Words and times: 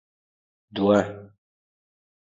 دوه 0.75 0.97